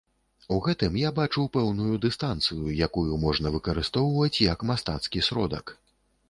[0.53, 5.77] У гэтым я бачу пэўную дыстанцыю, якую можна выкарыстоўваць як мастацкі сродак.